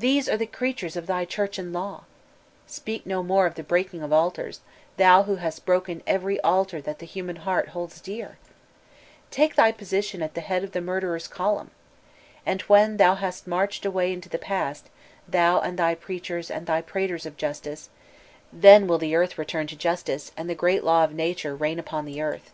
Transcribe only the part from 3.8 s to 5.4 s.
of altars, thou who